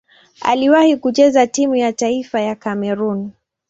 Aliwahi 0.41 0.97
kucheza 0.97 1.47
timu 1.47 1.75
ya 1.75 1.93
taifa 1.93 2.41
ya 2.41 2.55
Kamerun. 2.55 3.31